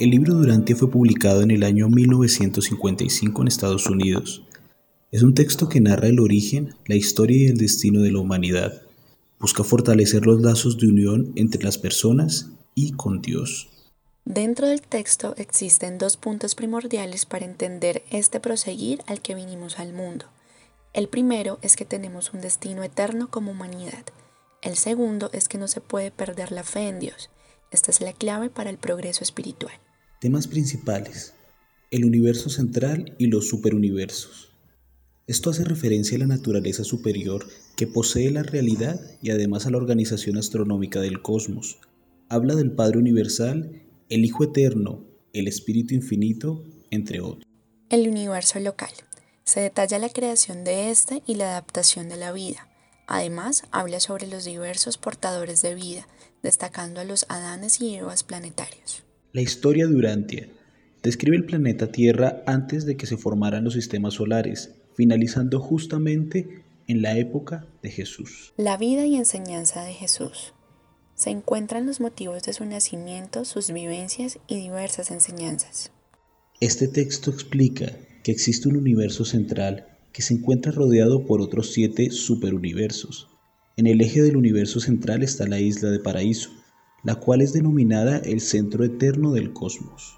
[0.00, 4.42] El libro Durantia fue publicado en el año 1955 en Estados Unidos.
[5.12, 8.82] Es un texto que narra el origen, la historia y el destino de la humanidad.
[9.38, 13.68] Busca fortalecer los lazos de unión entre las personas y con Dios.
[14.24, 19.92] Dentro del texto existen dos puntos primordiales para entender este proseguir al que vinimos al
[19.92, 20.24] mundo.
[20.92, 24.04] El primero es que tenemos un destino eterno como humanidad.
[24.60, 27.30] El segundo es que no se puede perder la fe en Dios.
[27.74, 29.74] Esta es la clave para el progreso espiritual.
[30.20, 31.34] Temas principales.
[31.90, 34.52] El universo central y los superuniversos.
[35.26, 39.78] Esto hace referencia a la naturaleza superior que posee la realidad y además a la
[39.78, 41.78] organización astronómica del cosmos.
[42.28, 47.44] Habla del Padre Universal, el Hijo Eterno, el Espíritu Infinito, entre otros.
[47.90, 48.92] El universo local.
[49.42, 52.68] Se detalla la creación de este y la adaptación de la vida.
[53.06, 56.08] Además, habla sobre los diversos portadores de vida,
[56.42, 59.02] destacando a los Adanes y Evas planetarios.
[59.32, 60.48] La historia de Urantia
[61.02, 67.02] describe el planeta Tierra antes de que se formaran los sistemas solares, finalizando justamente en
[67.02, 68.52] la época de Jesús.
[68.56, 70.54] La vida y enseñanza de Jesús.
[71.14, 75.92] Se encuentran los motivos de su nacimiento, sus vivencias y diversas enseñanzas.
[76.60, 82.10] Este texto explica que existe un universo central que se encuentra rodeado por otros siete
[82.12, 83.28] superuniversos.
[83.76, 86.50] En el eje del universo central está la isla de Paraíso,
[87.02, 90.16] la cual es denominada el centro eterno del cosmos.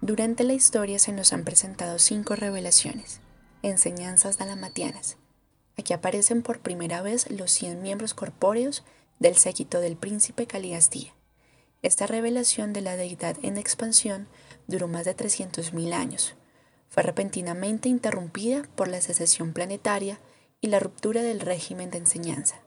[0.00, 3.20] Durante la historia se nos han presentado cinco revelaciones,
[3.62, 5.18] enseñanzas dalamatianas.
[5.76, 8.84] Aquí aparecen por primera vez los 100 miembros corpóreos
[9.18, 11.12] del séquito del príncipe Caligastía.
[11.82, 14.28] Esta revelación de la deidad en expansión
[14.66, 16.34] duró más de 300.000 años.
[16.88, 20.20] Fue repentinamente interrumpida por la secesión planetaria
[20.60, 22.62] y la ruptura del régimen de enseñanza.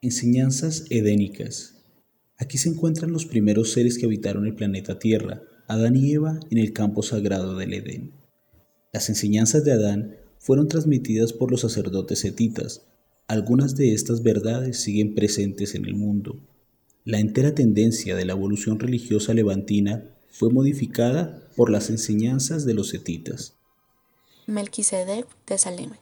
[0.00, 1.76] Enseñanzas edénicas
[2.38, 6.58] Aquí se encuentran los primeros seres que habitaron el planeta Tierra, Adán y Eva en
[6.58, 8.12] el campo sagrado del Edén.
[8.92, 12.82] Las enseñanzas de Adán fueron transmitidas por los sacerdotes setitas.
[13.26, 16.38] Algunas de estas verdades siguen presentes en el mundo.
[17.04, 22.90] La entera tendencia de la evolución religiosa levantina fue modificada por las enseñanzas de los
[22.90, 23.54] setitas.
[24.46, 25.92] Melquisedec de Salem.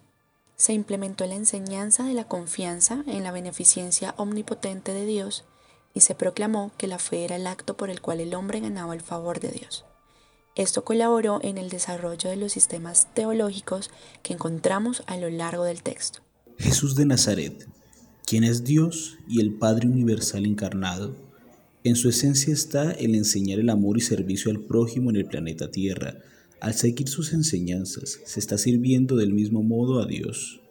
[0.56, 5.45] Se implementó la enseñanza de la confianza en la beneficencia omnipotente de Dios
[5.95, 8.95] y se proclamó que la fe era el acto por el cual el hombre ganaba
[8.95, 9.84] el favor de Dios.
[10.56, 13.91] Esto colaboró en el desarrollo de los sistemas teológicos
[14.22, 16.21] que encontramos a lo largo del texto.
[16.59, 17.69] Jesús de Nazaret,
[18.27, 21.15] quien es Dios y el Padre Universal encarnado,
[21.84, 25.71] en su esencia está el enseñar el amor y servicio al prójimo en el planeta
[25.71, 26.17] Tierra.
[26.59, 30.62] Al seguir sus enseñanzas, se está sirviendo del mismo modo a Dios.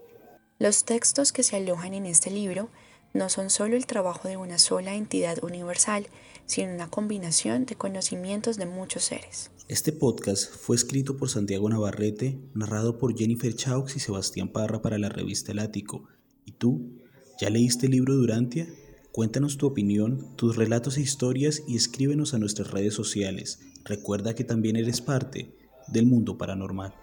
[0.57, 2.72] Los textos que se alojan en este libro
[3.13, 6.07] no son solo el trabajo de una sola entidad universal,
[6.47, 9.51] sino una combinación de conocimientos de muchos seres.
[9.68, 14.97] Este podcast fue escrito por Santiago Navarrete, narrado por Jennifer Chaux y Sebastián Parra para
[14.97, 16.07] la revista El Ático.
[16.44, 17.03] ¿Y tú?
[17.40, 18.68] ¿Ya leíste el libro Durantia?
[19.13, 23.59] Cuéntanos tu opinión, tus relatos e historias y escríbenos a nuestras redes sociales.
[23.85, 25.56] Recuerda que también eres parte
[25.88, 26.96] del mundo paranormal.